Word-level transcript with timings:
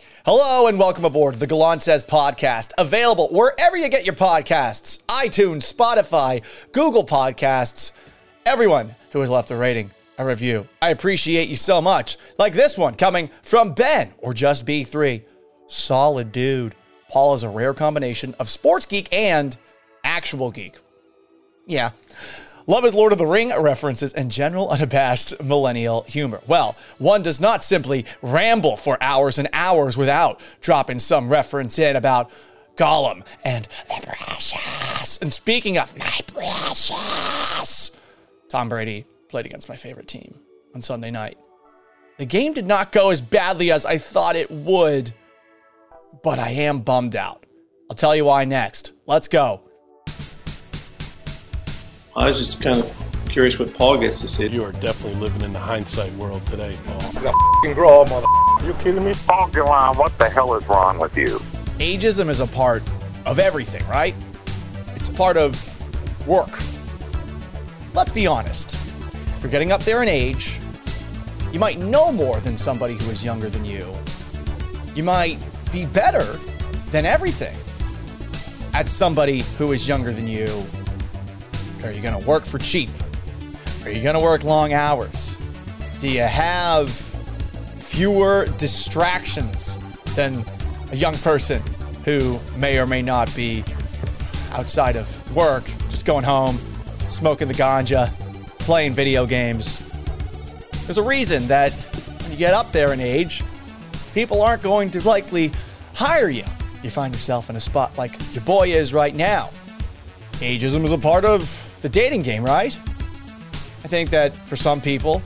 Hello 0.00 0.66
and 0.66 0.78
welcome 0.78 1.06
aboard 1.06 1.36
the 1.36 1.46
Gallant 1.46 1.80
Says 1.80 2.04
podcast, 2.04 2.72
available 2.76 3.28
wherever 3.30 3.78
you 3.78 3.88
get 3.88 4.04
your 4.04 4.14
podcasts 4.14 5.02
iTunes, 5.06 5.72
Spotify, 5.72 6.42
Google 6.72 7.06
Podcasts. 7.06 7.92
Everyone 8.44 8.94
who 9.12 9.20
has 9.20 9.30
left 9.30 9.50
a 9.50 9.56
rating, 9.56 9.90
a 10.18 10.26
review, 10.26 10.68
I 10.82 10.90
appreciate 10.90 11.48
you 11.48 11.56
so 11.56 11.80
much. 11.80 12.18
Like 12.38 12.52
this 12.52 12.76
one 12.76 12.94
coming 12.94 13.30
from 13.40 13.72
Ben 13.72 14.12
or 14.18 14.34
just 14.34 14.66
B3. 14.66 15.24
Solid 15.66 16.30
dude. 16.30 16.74
Paul 17.08 17.32
is 17.32 17.42
a 17.42 17.48
rare 17.48 17.72
combination 17.72 18.34
of 18.38 18.50
sports 18.50 18.84
geek 18.84 19.10
and 19.14 19.56
actual 20.04 20.50
geek. 20.50 20.76
Yeah. 21.66 21.90
Love 22.68 22.82
his 22.82 22.94
Lord 22.94 23.12
of 23.12 23.18
the 23.18 23.26
Ring 23.26 23.52
references 23.56 24.12
and 24.12 24.30
general 24.30 24.68
unabashed 24.70 25.40
millennial 25.42 26.02
humor. 26.02 26.40
Well, 26.48 26.76
one 26.98 27.22
does 27.22 27.40
not 27.40 27.62
simply 27.62 28.04
ramble 28.22 28.76
for 28.76 28.98
hours 29.00 29.38
and 29.38 29.48
hours 29.52 29.96
without 29.96 30.40
dropping 30.60 30.98
some 30.98 31.28
reference 31.28 31.78
in 31.78 31.94
about 31.94 32.30
Gollum 32.76 33.24
and 33.44 33.68
the 33.88 34.04
precious. 34.04 35.18
And 35.18 35.32
speaking 35.32 35.78
of 35.78 35.96
my 35.96 36.20
precious, 36.26 37.92
Tom 38.48 38.68
Brady 38.68 39.06
played 39.28 39.46
against 39.46 39.68
my 39.68 39.76
favorite 39.76 40.08
team 40.08 40.40
on 40.74 40.82
Sunday 40.82 41.12
night. 41.12 41.38
The 42.18 42.26
game 42.26 42.52
did 42.52 42.66
not 42.66 42.92
go 42.92 43.10
as 43.10 43.20
badly 43.20 43.70
as 43.70 43.86
I 43.86 43.98
thought 43.98 44.36
it 44.36 44.50
would, 44.50 45.14
but 46.22 46.38
I 46.38 46.50
am 46.50 46.80
bummed 46.80 47.14
out. 47.14 47.44
I'll 47.88 47.96
tell 47.96 48.16
you 48.16 48.24
why 48.24 48.44
next. 48.44 48.92
Let's 49.06 49.28
go. 49.28 49.65
I 52.16 52.28
was 52.28 52.38
just 52.38 52.62
kind 52.62 52.78
of 52.78 53.26
curious 53.28 53.58
what 53.58 53.74
Paul 53.74 53.98
gets 53.98 54.20
to 54.22 54.28
see. 54.28 54.46
You 54.46 54.64
are 54.64 54.72
definitely 54.72 55.20
living 55.20 55.42
in 55.42 55.52
the 55.52 55.58
hindsight 55.58 56.10
world 56.14 56.46
today, 56.46 56.74
Paul. 56.86 57.00
fucking 57.00 57.74
grow 57.74 58.00
up, 58.00 58.08
mother. 58.08 58.26
You 58.66 58.72
kidding 58.82 59.04
me? 59.04 59.12
Oh, 59.28 59.50
Delon, 59.52 59.98
what 59.98 60.18
the 60.18 60.26
hell 60.26 60.54
is 60.54 60.66
wrong 60.66 60.98
with 60.98 61.14
you? 61.14 61.38
Ageism 61.78 62.30
is 62.30 62.40
a 62.40 62.46
part 62.46 62.82
of 63.26 63.38
everything, 63.38 63.86
right? 63.86 64.14
It's 64.94 65.10
part 65.10 65.36
of 65.36 65.54
work. 66.26 66.58
Let's 67.92 68.12
be 68.12 68.26
honest. 68.26 68.72
If 69.36 69.42
you're 69.42 69.50
getting 69.50 69.70
up 69.70 69.82
there 69.82 70.02
in 70.02 70.08
age, 70.08 70.58
you 71.52 71.58
might 71.58 71.80
know 71.80 72.10
more 72.10 72.40
than 72.40 72.56
somebody 72.56 72.94
who 72.94 73.10
is 73.10 73.22
younger 73.22 73.50
than 73.50 73.62
you. 73.62 73.92
You 74.94 75.04
might 75.04 75.38
be 75.70 75.84
better 75.84 76.38
than 76.92 77.04
everything 77.04 77.56
at 78.72 78.88
somebody 78.88 79.42
who 79.58 79.72
is 79.72 79.86
younger 79.86 80.12
than 80.12 80.26
you. 80.26 80.46
Are 81.84 81.92
you 81.92 82.02
going 82.02 82.18
to 82.18 82.26
work 82.26 82.44
for 82.44 82.58
cheap? 82.58 82.90
Are 83.84 83.90
you 83.90 84.02
going 84.02 84.14
to 84.14 84.20
work 84.20 84.44
long 84.44 84.72
hours? 84.72 85.36
Do 86.00 86.08
you 86.08 86.22
have 86.22 86.90
fewer 86.90 88.46
distractions 88.58 89.78
than 90.14 90.44
a 90.90 90.96
young 90.96 91.14
person 91.14 91.62
who 92.04 92.40
may 92.56 92.78
or 92.78 92.86
may 92.86 93.02
not 93.02 93.34
be 93.36 93.64
outside 94.52 94.96
of 94.96 95.36
work, 95.36 95.64
just 95.90 96.04
going 96.04 96.24
home, 96.24 96.58
smoking 97.08 97.48
the 97.48 97.54
ganja, 97.54 98.10
playing 98.58 98.92
video 98.92 99.26
games? 99.26 99.80
There's 100.84 100.98
a 100.98 101.02
reason 101.02 101.46
that 101.48 101.72
when 101.72 102.32
you 102.32 102.36
get 102.36 102.54
up 102.54 102.72
there 102.72 102.92
in 102.92 103.00
age, 103.00 103.44
people 104.14 104.42
aren't 104.42 104.62
going 104.62 104.90
to 104.92 105.06
likely 105.06 105.52
hire 105.94 106.28
you. 106.28 106.44
You 106.82 106.90
find 106.90 107.14
yourself 107.14 107.50
in 107.50 107.56
a 107.56 107.60
spot 107.60 107.96
like 107.96 108.12
your 108.34 108.44
boy 108.44 108.68
is 108.68 108.92
right 108.92 109.14
now. 109.14 109.50
Ageism 110.34 110.84
is 110.84 110.92
a 110.92 110.98
part 110.98 111.24
of 111.24 111.62
the 111.86 111.92
dating 111.92 112.22
game, 112.22 112.42
right? 112.42 112.76
I 113.84 113.86
think 113.86 114.10
that 114.10 114.34
for 114.34 114.56
some 114.56 114.80
people, 114.80 115.22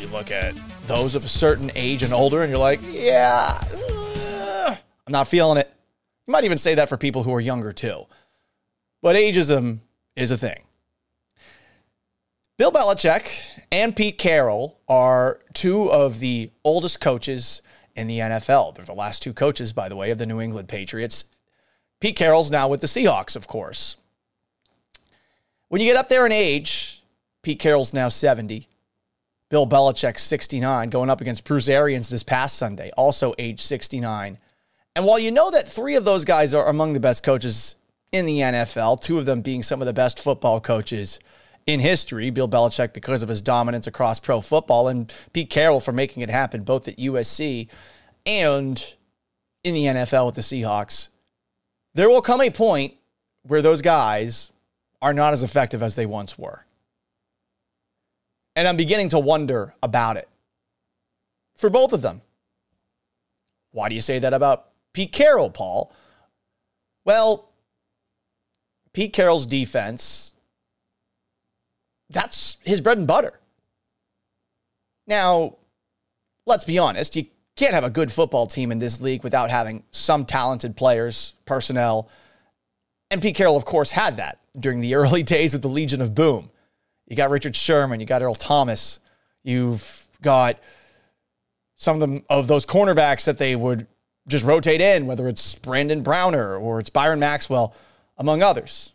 you 0.00 0.06
look 0.06 0.30
at 0.30 0.54
those 0.86 1.14
of 1.14 1.22
a 1.22 1.28
certain 1.28 1.70
age 1.74 2.02
and 2.02 2.14
older, 2.14 2.40
and 2.40 2.48
you're 2.48 2.58
like, 2.58 2.80
yeah, 2.82 3.62
uh, 3.74 4.74
I'm 5.06 5.12
not 5.12 5.28
feeling 5.28 5.58
it. 5.58 5.70
You 6.26 6.32
might 6.32 6.44
even 6.44 6.56
say 6.56 6.74
that 6.76 6.88
for 6.88 6.96
people 6.96 7.24
who 7.24 7.34
are 7.34 7.42
younger 7.42 7.72
too. 7.72 8.06
But 9.02 9.16
ageism 9.16 9.80
is 10.16 10.30
a 10.30 10.38
thing. 10.38 10.62
Bill 12.56 12.72
Belichick 12.72 13.60
and 13.70 13.94
Pete 13.94 14.16
Carroll 14.16 14.80
are 14.88 15.40
two 15.52 15.92
of 15.92 16.20
the 16.20 16.50
oldest 16.64 17.02
coaches 17.02 17.60
in 17.94 18.06
the 18.06 18.20
NFL. 18.20 18.76
They're 18.76 18.84
the 18.86 18.94
last 18.94 19.22
two 19.22 19.34
coaches, 19.34 19.74
by 19.74 19.90
the 19.90 19.96
way, 19.96 20.10
of 20.10 20.16
the 20.16 20.24
New 20.24 20.40
England 20.40 20.68
Patriots. 20.68 21.26
Pete 22.00 22.16
Carroll's 22.16 22.50
now 22.50 22.66
with 22.66 22.80
the 22.80 22.86
Seahawks, 22.86 23.36
of 23.36 23.46
course. 23.46 23.98
When 25.68 25.80
you 25.80 25.86
get 25.86 25.96
up 25.96 26.08
there 26.08 26.24
in 26.24 26.32
age, 26.32 27.02
Pete 27.42 27.58
Carroll's 27.58 27.92
now 27.92 28.08
70. 28.08 28.68
Bill 29.50 29.66
Belichick, 29.66 30.18
69, 30.18 30.90
going 30.90 31.08
up 31.08 31.20
against 31.20 31.44
Bruce 31.44 31.68
Arians 31.68 32.08
this 32.08 32.22
past 32.22 32.56
Sunday, 32.56 32.90
also 32.96 33.34
age 33.38 33.60
69. 33.60 34.38
And 34.94 35.04
while 35.04 35.18
you 35.18 35.30
know 35.30 35.50
that 35.50 35.68
three 35.68 35.94
of 35.94 36.04
those 36.04 36.24
guys 36.24 36.52
are 36.52 36.68
among 36.68 36.92
the 36.92 37.00
best 37.00 37.22
coaches 37.22 37.76
in 38.12 38.26
the 38.26 38.40
NFL, 38.40 39.00
two 39.00 39.18
of 39.18 39.26
them 39.26 39.40
being 39.40 39.62
some 39.62 39.80
of 39.80 39.86
the 39.86 39.92
best 39.92 40.18
football 40.22 40.60
coaches 40.60 41.18
in 41.66 41.80
history, 41.80 42.30
Bill 42.30 42.48
Belichick 42.48 42.92
because 42.92 43.22
of 43.22 43.28
his 43.28 43.42
dominance 43.42 43.86
across 43.86 44.20
pro 44.20 44.40
football, 44.40 44.88
and 44.88 45.12
Pete 45.32 45.50
Carroll 45.50 45.80
for 45.80 45.92
making 45.92 46.22
it 46.22 46.30
happen 46.30 46.62
both 46.62 46.88
at 46.88 46.96
USC 46.96 47.68
and 48.26 48.94
in 49.64 49.74
the 49.74 49.84
NFL 49.84 50.26
with 50.26 50.34
the 50.34 50.40
Seahawks, 50.40 51.08
there 51.94 52.08
will 52.08 52.22
come 52.22 52.40
a 52.40 52.50
point 52.50 52.94
where 53.42 53.62
those 53.62 53.82
guys 53.82 54.50
are 55.00 55.14
not 55.14 55.32
as 55.32 55.42
effective 55.42 55.82
as 55.82 55.96
they 55.96 56.06
once 56.06 56.38
were. 56.38 56.64
And 58.56 58.66
I'm 58.66 58.76
beginning 58.76 59.10
to 59.10 59.18
wonder 59.18 59.74
about 59.82 60.16
it 60.16 60.28
for 61.54 61.70
both 61.70 61.92
of 61.92 62.02
them. 62.02 62.22
Why 63.70 63.88
do 63.88 63.94
you 63.94 64.00
say 64.00 64.18
that 64.18 64.32
about 64.32 64.70
Pete 64.92 65.12
Carroll, 65.12 65.50
Paul? 65.50 65.92
Well, 67.04 67.50
Pete 68.92 69.12
Carroll's 69.12 69.46
defense, 69.46 70.32
that's 72.10 72.58
his 72.64 72.80
bread 72.80 72.98
and 72.98 73.06
butter. 73.06 73.38
Now, 75.06 75.56
let's 76.46 76.64
be 76.64 76.78
honest, 76.78 77.14
you 77.14 77.26
can't 77.54 77.74
have 77.74 77.84
a 77.84 77.90
good 77.90 78.10
football 78.10 78.46
team 78.46 78.72
in 78.72 78.78
this 78.78 79.00
league 79.00 79.22
without 79.22 79.50
having 79.50 79.84
some 79.90 80.24
talented 80.24 80.76
players, 80.76 81.34
personnel. 81.44 82.08
And 83.10 83.22
Pete 83.22 83.36
Carroll, 83.36 83.56
of 83.56 83.64
course, 83.64 83.92
had 83.92 84.16
that 84.16 84.40
during 84.58 84.80
the 84.80 84.94
early 84.96 85.22
days 85.22 85.52
with 85.52 85.62
the 85.62 85.68
Legion 85.68 86.00
of 86.00 86.14
Boom. 86.14 86.50
You 87.06 87.16
got 87.16 87.30
Richard 87.30 87.56
Sherman, 87.56 88.00
you 88.00 88.06
got 88.06 88.22
Earl 88.22 88.34
Thomas, 88.34 89.00
you've 89.42 90.06
got 90.20 90.58
some 91.76 91.96
of 91.96 92.00
them 92.00 92.24
of 92.28 92.48
those 92.48 92.66
cornerbacks 92.66 93.24
that 93.24 93.38
they 93.38 93.56
would 93.56 93.86
just 94.26 94.44
rotate 94.44 94.80
in, 94.80 95.06
whether 95.06 95.26
it's 95.26 95.54
Brandon 95.54 96.02
Browner 96.02 96.56
or 96.56 96.80
it's 96.80 96.90
Byron 96.90 97.18
Maxwell, 97.18 97.74
among 98.18 98.42
others. 98.42 98.92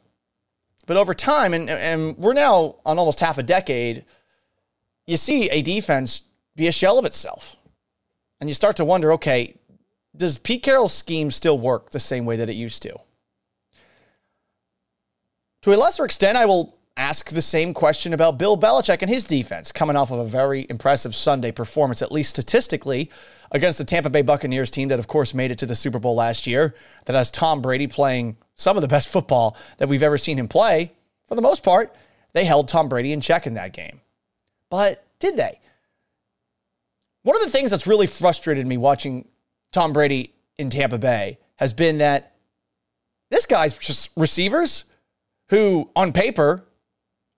But 0.85 0.97
over 0.97 1.13
time, 1.13 1.53
and, 1.53 1.69
and 1.69 2.17
we're 2.17 2.33
now 2.33 2.75
on 2.85 2.99
almost 2.99 3.19
half 3.19 3.37
a 3.37 3.43
decade, 3.43 4.05
you 5.07 5.17
see 5.17 5.49
a 5.49 5.61
defense 5.61 6.21
be 6.55 6.67
a 6.67 6.71
shell 6.71 6.99
of 6.99 7.05
itself. 7.05 7.55
And 8.39 8.49
you 8.49 8.53
start 8.53 8.75
to 8.75 8.85
wonder 8.85 9.11
okay, 9.13 9.55
does 10.15 10.37
Pete 10.37 10.61
Carroll's 10.61 10.93
scheme 10.93 11.31
still 11.31 11.57
work 11.57 11.89
the 11.89 11.99
same 11.99 12.25
way 12.25 12.35
that 12.35 12.49
it 12.49 12.55
used 12.55 12.83
to? 12.83 12.99
To 15.63 15.73
a 15.73 15.77
lesser 15.77 16.03
extent, 16.03 16.37
I 16.37 16.45
will 16.45 16.77
ask 16.97 17.29
the 17.29 17.41
same 17.41 17.73
question 17.73 18.11
about 18.11 18.37
Bill 18.37 18.57
Belichick 18.57 19.01
and 19.01 19.09
his 19.09 19.23
defense, 19.23 19.71
coming 19.71 19.95
off 19.95 20.11
of 20.11 20.19
a 20.19 20.25
very 20.25 20.67
impressive 20.69 21.15
Sunday 21.15 21.53
performance, 21.53 22.01
at 22.01 22.11
least 22.11 22.31
statistically, 22.31 23.09
against 23.49 23.77
the 23.77 23.85
Tampa 23.85 24.09
Bay 24.09 24.23
Buccaneers 24.23 24.69
team 24.69 24.89
that, 24.89 24.99
of 24.99 25.07
course, 25.07 25.33
made 25.33 25.51
it 25.51 25.57
to 25.59 25.65
the 25.65 25.75
Super 25.75 25.99
Bowl 25.99 26.15
last 26.15 26.45
year, 26.45 26.75
that 27.05 27.15
has 27.15 27.31
Tom 27.31 27.61
Brady 27.61 27.87
playing 27.87 28.35
some 28.57 28.75
of 28.75 28.81
the 28.81 28.89
best 28.89 29.07
football 29.11 29.55
that 29.77 29.87
we've 29.87 30.03
ever 30.03 30.17
seen 30.17 30.37
him 30.37 30.49
play. 30.49 30.91
For 31.29 31.35
the 31.35 31.41
most 31.41 31.63
part, 31.63 31.95
they 32.33 32.43
held 32.43 32.67
Tom 32.67 32.89
Brady 32.89 33.13
in 33.13 33.21
check 33.21 33.47
in 33.47 33.53
that 33.53 33.71
game. 33.71 34.01
But 34.69 35.05
did 35.19 35.37
they? 35.37 35.61
One 37.21 37.37
of 37.37 37.41
the 37.41 37.49
things 37.49 37.71
that's 37.71 37.87
really 37.87 38.07
frustrated 38.07 38.67
me 38.67 38.75
watching 38.75 39.29
Tom 39.71 39.93
Brady 39.93 40.33
in 40.57 40.69
Tampa 40.69 40.97
Bay 40.97 41.37
has 41.55 41.71
been 41.71 41.99
that 41.99 42.33
this 43.29 43.45
guy's 43.45 43.77
just 43.77 44.11
receivers 44.17 44.83
who, 45.49 45.89
on 45.95 46.13
paper, 46.13 46.65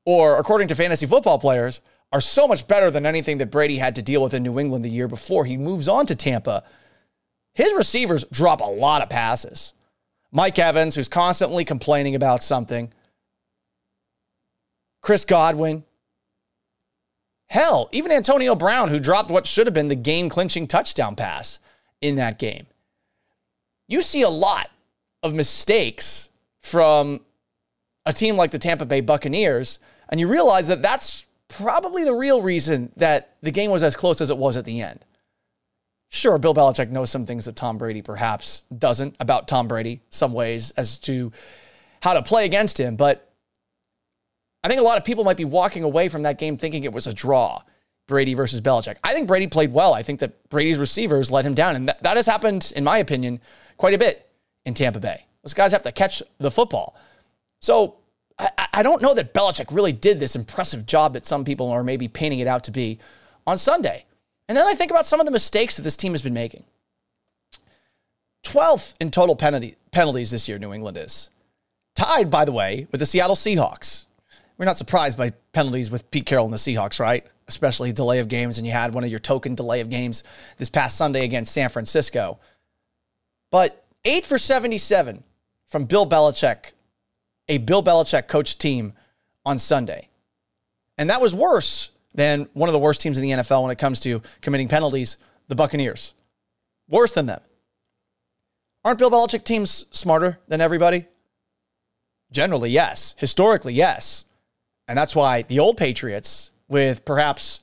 or 0.05 0.37
according 0.37 0.67
to 0.69 0.75
fantasy 0.75 1.05
football 1.05 1.39
players, 1.39 1.81
are 2.11 2.21
so 2.21 2.47
much 2.47 2.67
better 2.67 2.89
than 2.91 3.05
anything 3.05 3.39
that 3.39 3.51
Brady 3.51 3.77
had 3.77 3.95
to 3.95 4.01
deal 4.01 4.23
with 4.23 4.33
in 4.33 4.43
New 4.43 4.59
England 4.59 4.85
the 4.85 4.89
year 4.89 5.07
before 5.07 5.45
he 5.45 5.57
moves 5.57 5.87
on 5.87 6.05
to 6.05 6.15
Tampa. 6.15 6.63
His 7.53 7.73
receivers 7.73 8.25
drop 8.31 8.61
a 8.61 8.65
lot 8.65 9.01
of 9.01 9.09
passes. 9.09 9.73
Mike 10.31 10.59
Evans, 10.59 10.95
who's 10.95 11.07
constantly 11.07 11.65
complaining 11.65 12.15
about 12.15 12.43
something, 12.43 12.91
Chris 15.01 15.23
Godwin, 15.23 15.83
hell, 17.47 17.89
even 17.91 18.11
Antonio 18.11 18.55
Brown, 18.55 18.89
who 18.89 18.99
dropped 18.99 19.29
what 19.29 19.47
should 19.47 19.67
have 19.67 19.73
been 19.73 19.87
the 19.87 19.95
game 19.95 20.29
clinching 20.29 20.67
touchdown 20.67 21.15
pass 21.15 21.59
in 22.01 22.15
that 22.15 22.39
game. 22.39 22.67
You 23.87 24.01
see 24.01 24.23
a 24.23 24.29
lot 24.29 24.69
of 25.23 25.33
mistakes 25.33 26.29
from 26.61 27.21
a 28.05 28.13
team 28.13 28.35
like 28.35 28.51
the 28.51 28.59
Tampa 28.59 28.85
Bay 28.85 29.01
Buccaneers, 29.01 29.79
and 30.09 30.19
you 30.19 30.27
realize 30.27 30.67
that 30.67 30.81
that's 30.81 31.27
probably 31.47 32.03
the 32.03 32.13
real 32.13 32.41
reason 32.41 32.91
that 32.95 33.35
the 33.41 33.51
game 33.51 33.71
was 33.71 33.83
as 33.83 33.95
close 33.95 34.21
as 34.21 34.29
it 34.29 34.37
was 34.37 34.57
at 34.57 34.65
the 34.65 34.81
end. 34.81 35.05
Sure, 36.09 36.37
Bill 36.37 36.53
Belichick 36.53 36.89
knows 36.89 37.09
some 37.09 37.25
things 37.25 37.45
that 37.45 37.55
Tom 37.55 37.77
Brady 37.77 38.01
perhaps 38.01 38.61
doesn't 38.75 39.15
about 39.19 39.47
Tom 39.47 39.67
Brady, 39.67 40.01
some 40.09 40.33
ways 40.33 40.71
as 40.71 40.97
to 40.99 41.31
how 42.01 42.13
to 42.13 42.21
play 42.21 42.45
against 42.45 42.79
him. 42.79 42.95
But 42.95 43.31
I 44.63 44.67
think 44.67 44.79
a 44.79 44.83
lot 44.83 44.97
of 44.97 45.05
people 45.05 45.23
might 45.23 45.37
be 45.37 45.45
walking 45.45 45.83
away 45.83 46.09
from 46.09 46.23
that 46.23 46.37
game 46.37 46.57
thinking 46.57 46.83
it 46.83 46.93
was 46.93 47.07
a 47.07 47.13
draw, 47.13 47.61
Brady 48.07 48.33
versus 48.33 48.61
Belichick. 48.61 48.97
I 49.03 49.13
think 49.13 49.27
Brady 49.27 49.47
played 49.47 49.73
well. 49.73 49.93
I 49.93 50.03
think 50.03 50.19
that 50.21 50.49
Brady's 50.49 50.77
receivers 50.77 51.31
let 51.31 51.45
him 51.45 51.53
down. 51.53 51.75
And 51.75 51.89
that, 51.89 52.01
that 52.03 52.17
has 52.17 52.27
happened, 52.27 52.71
in 52.75 52.83
my 52.83 52.99
opinion, 52.99 53.41
quite 53.77 53.93
a 53.93 53.97
bit 53.97 54.29
in 54.65 54.73
Tampa 54.73 54.99
Bay. 54.99 55.25
Those 55.43 55.53
guys 55.53 55.71
have 55.71 55.83
to 55.83 55.91
catch 55.91 56.23
the 56.37 56.51
football. 56.51 56.95
So 57.65 57.95
I, 58.37 58.49
I 58.75 58.83
don't 58.83 59.01
know 59.01 59.15
that 59.15 59.33
Belichick 59.33 59.73
really 59.73 59.91
did 59.91 60.19
this 60.19 60.35
impressive 60.35 60.85
job 60.85 61.13
that 61.13 61.25
some 61.25 61.43
people 61.43 61.69
are 61.69 61.83
maybe 61.83 62.07
painting 62.07 62.39
it 62.39 62.47
out 62.47 62.63
to 62.65 62.71
be 62.71 62.99
on 63.47 63.57
Sunday. 63.57 64.05
And 64.47 64.55
then 64.55 64.67
I 64.67 64.75
think 64.75 64.91
about 64.91 65.07
some 65.07 65.19
of 65.19 65.25
the 65.25 65.31
mistakes 65.31 65.75
that 65.75 65.81
this 65.81 65.97
team 65.97 66.11
has 66.11 66.21
been 66.21 66.35
making. 66.35 66.63
12th 68.43 68.93
in 69.01 69.09
total 69.09 69.35
penalty, 69.35 69.77
penalties 69.89 70.29
this 70.29 70.47
year, 70.47 70.59
New 70.59 70.73
England 70.73 70.95
is. 70.95 71.31
Tied, 71.95 72.29
by 72.29 72.45
the 72.45 72.51
way, 72.51 72.85
with 72.91 72.99
the 72.99 73.07
Seattle 73.07 73.35
Seahawks. 73.35 74.05
We're 74.59 74.65
not 74.65 74.77
surprised 74.77 75.17
by 75.17 75.31
penalties 75.51 75.89
with 75.89 76.11
Pete 76.11 76.27
Carroll 76.27 76.45
and 76.45 76.53
the 76.53 76.57
Seahawks, 76.57 76.99
right? 76.99 77.25
Especially 77.47 77.91
delay 77.91 78.19
of 78.19 78.27
games, 78.27 78.59
and 78.59 78.67
you 78.67 78.73
had 78.73 78.93
one 78.93 79.03
of 79.03 79.09
your 79.09 79.17
token 79.17 79.55
delay 79.55 79.81
of 79.81 79.89
games 79.89 80.23
this 80.57 80.69
past 80.69 80.99
Sunday 80.99 81.25
against 81.25 81.51
San 81.51 81.69
Francisco. 81.69 82.37
But 83.49 83.83
eight 84.03 84.23
for 84.23 84.37
77 84.37 85.23
from 85.65 85.85
Bill 85.85 86.07
Belichick, 86.07 86.73
a 87.47 87.57
Bill 87.59 87.83
Belichick 87.83 88.27
coached 88.27 88.59
team 88.59 88.93
on 89.45 89.59
Sunday. 89.59 90.09
And 90.97 91.09
that 91.09 91.21
was 91.21 91.35
worse 91.35 91.91
than 92.13 92.47
one 92.53 92.69
of 92.69 92.73
the 92.73 92.79
worst 92.79 93.01
teams 93.01 93.17
in 93.17 93.23
the 93.23 93.31
NFL 93.31 93.63
when 93.63 93.71
it 93.71 93.77
comes 93.77 93.99
to 94.01 94.21
committing 94.41 94.67
penalties, 94.67 95.17
the 95.47 95.55
Buccaneers. 95.55 96.13
Worse 96.89 97.13
than 97.13 97.25
them. 97.25 97.41
Aren't 98.83 98.99
Bill 98.99 99.11
Belichick 99.11 99.43
teams 99.43 99.85
smarter 99.91 100.39
than 100.47 100.61
everybody? 100.61 101.05
Generally, 102.31 102.71
yes. 102.71 103.15
Historically, 103.17 103.73
yes. 103.73 104.25
And 104.87 104.97
that's 104.97 105.15
why 105.15 105.41
the 105.41 105.59
old 105.59 105.77
Patriots, 105.77 106.51
with 106.67 107.03
perhaps 107.05 107.61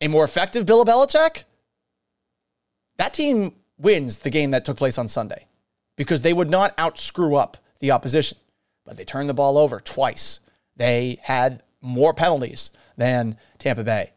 a 0.00 0.08
more 0.08 0.24
effective 0.24 0.66
Bill 0.66 0.84
Belichick, 0.84 1.44
that 2.98 3.14
team 3.14 3.54
wins 3.78 4.18
the 4.18 4.30
game 4.30 4.50
that 4.52 4.64
took 4.64 4.76
place 4.76 4.98
on 4.98 5.08
Sunday 5.08 5.46
because 5.96 6.22
they 6.22 6.32
would 6.32 6.50
not 6.50 6.74
out 6.78 6.98
screw 6.98 7.34
up 7.34 7.56
the 7.80 7.90
opposition. 7.90 8.38
But 8.84 8.96
they 8.96 9.04
turned 9.04 9.28
the 9.28 9.34
ball 9.34 9.58
over 9.58 9.80
twice. 9.80 10.40
They 10.76 11.18
had 11.22 11.62
more 11.80 12.14
penalties 12.14 12.70
than 12.96 13.36
Tampa 13.58 13.84
Bay, 13.84 14.12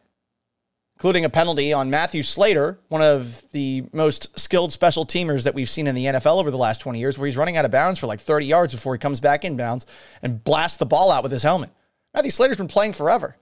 including 0.95 1.25
a 1.25 1.29
penalty 1.29 1.73
on 1.73 1.89
Matthew 1.89 2.23
Slater, 2.23 2.79
one 2.89 3.01
of 3.01 3.43
the 3.51 3.85
most 3.93 4.37
skilled 4.39 4.71
special 4.71 5.05
teamers 5.05 5.43
that 5.43 5.55
we've 5.55 5.69
seen 5.69 5.87
in 5.87 5.95
the 5.95 6.05
NFL 6.05 6.39
over 6.39 6.51
the 6.51 6.57
last 6.57 6.81
20 6.81 6.99
years, 6.99 7.17
where 7.17 7.25
he's 7.25 7.37
running 7.37 7.57
out 7.57 7.65
of 7.65 7.71
bounds 7.71 7.99
for 7.99 8.07
like 8.07 8.19
30 8.19 8.45
yards 8.45 8.73
before 8.73 8.93
he 8.93 8.99
comes 8.99 9.19
back 9.19 9.43
in 9.43 9.57
bounds 9.57 9.85
and 10.21 10.43
blasts 10.43 10.77
the 10.77 10.85
ball 10.85 11.11
out 11.11 11.23
with 11.23 11.31
his 11.31 11.43
helmet. 11.43 11.71
Matthew 12.13 12.31
Slater's 12.31 12.57
been 12.57 12.67
playing 12.67 12.93
forever. 12.93 13.35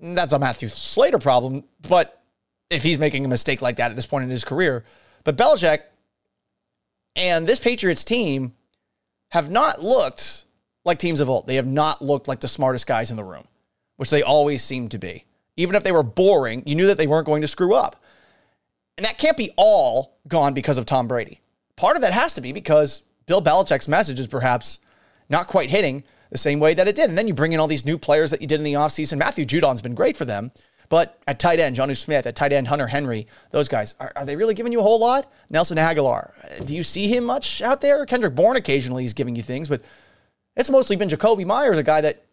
That's 0.00 0.32
a 0.32 0.38
Matthew 0.38 0.68
Slater 0.68 1.18
problem, 1.18 1.64
but 1.86 2.22
if 2.70 2.82
he's 2.82 2.98
making 2.98 3.24
a 3.24 3.28
mistake 3.28 3.62
like 3.62 3.76
that 3.76 3.90
at 3.90 3.96
this 3.96 4.06
point 4.06 4.24
in 4.24 4.30
his 4.30 4.44
career. 4.44 4.84
But 5.22 5.36
Belichick 5.36 5.80
and 7.16 7.46
this 7.46 7.58
Patriots 7.58 8.04
team 8.04 8.54
have 9.30 9.50
not 9.50 9.82
looked 9.82 10.44
like 10.84 10.98
teams 10.98 11.20
of 11.20 11.30
old. 11.30 11.46
They 11.46 11.56
have 11.56 11.66
not 11.66 12.02
looked 12.02 12.28
like 12.28 12.40
the 12.40 12.48
smartest 12.48 12.86
guys 12.86 13.10
in 13.10 13.16
the 13.16 13.24
room, 13.24 13.44
which 13.96 14.10
they 14.10 14.22
always 14.22 14.62
seem 14.62 14.88
to 14.90 14.98
be. 14.98 15.24
Even 15.56 15.76
if 15.76 15.84
they 15.84 15.92
were 15.92 16.02
boring, 16.02 16.62
you 16.66 16.74
knew 16.74 16.86
that 16.86 16.98
they 16.98 17.06
weren't 17.06 17.26
going 17.26 17.42
to 17.42 17.48
screw 17.48 17.74
up. 17.74 18.02
And 18.96 19.04
that 19.04 19.18
can't 19.18 19.36
be 19.36 19.52
all 19.56 20.18
gone 20.28 20.54
because 20.54 20.78
of 20.78 20.86
Tom 20.86 21.08
Brady. 21.08 21.40
Part 21.76 21.96
of 21.96 22.02
that 22.02 22.12
has 22.12 22.34
to 22.34 22.40
be 22.40 22.52
because 22.52 23.02
Bill 23.26 23.42
Belichick's 23.42 23.88
message 23.88 24.20
is 24.20 24.26
perhaps 24.26 24.78
not 25.28 25.46
quite 25.46 25.70
hitting 25.70 26.04
the 26.30 26.38
same 26.38 26.60
way 26.60 26.74
that 26.74 26.88
it 26.88 26.96
did. 26.96 27.08
And 27.08 27.18
then 27.18 27.26
you 27.26 27.34
bring 27.34 27.52
in 27.52 27.60
all 27.60 27.66
these 27.66 27.84
new 27.84 27.98
players 27.98 28.30
that 28.30 28.40
you 28.40 28.46
did 28.46 28.60
in 28.60 28.64
the 28.64 28.74
offseason. 28.74 29.18
Matthew 29.18 29.44
Judon's 29.44 29.82
been 29.82 29.94
great 29.94 30.16
for 30.16 30.24
them. 30.24 30.52
But 30.88 31.20
at 31.26 31.38
tight 31.38 31.60
end, 31.60 31.76
Jonnu 31.76 31.96
Smith, 31.96 32.26
at 32.26 32.36
tight 32.36 32.52
end, 32.52 32.68
Hunter 32.68 32.86
Henry, 32.86 33.26
those 33.50 33.68
guys, 33.68 33.94
are, 34.00 34.12
are, 34.16 34.24
they 34.24 34.36
really 34.36 34.54
giving 34.54 34.72
you 34.72 34.80
a 34.80 34.82
whole 34.82 34.98
lot? 34.98 35.30
Nelson 35.50 35.78
Agholor, 35.78 36.32
do 36.66 36.76
you 36.76 36.82
see 36.82 37.08
him 37.08 37.24
much 37.24 37.62
out 37.62 37.80
there? 37.80 38.04
Kendrick 38.06 38.34
Bourne 38.34 38.56
occasionally 38.56 39.04
is 39.04 39.14
giving 39.14 39.36
you 39.36 39.42
things, 39.42 39.68
but 39.68 39.82
it's 40.56 40.70
mostly 40.70 40.96
been 40.96 41.08
Jakobi 41.08 41.44
Meyers, 41.44 41.78
a 41.78 41.82
guy 41.82 42.00
that 42.00 42.24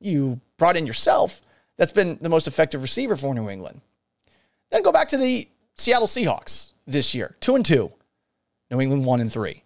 you 0.00 0.40
brought 0.58 0.76
in 0.76 0.86
yourself, 0.86 1.40
that's 1.76 1.92
been 1.92 2.18
the 2.20 2.28
most 2.28 2.46
effective 2.46 2.82
receiver 2.82 3.16
for 3.16 3.34
New 3.34 3.48
England. 3.48 3.80
Then 4.70 4.82
go 4.82 4.92
back 4.92 5.08
to 5.10 5.16
the 5.16 5.48
Seattle 5.76 6.06
Seahawks 6.06 6.72
this 6.86 7.14
year, 7.14 7.36
two 7.40 7.54
and 7.54 7.64
two, 7.64 7.92
New 8.70 8.80
England 8.80 9.04
one 9.04 9.20
and 9.20 9.30
three. 9.30 9.62